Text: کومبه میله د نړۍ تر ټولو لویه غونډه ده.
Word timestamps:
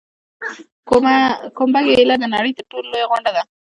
کومبه 1.57 1.79
میله 1.85 2.15
د 2.19 2.25
نړۍ 2.35 2.51
تر 2.57 2.63
ټولو 2.71 2.85
لویه 2.91 3.09
غونډه 3.11 3.31
ده. 3.35 3.43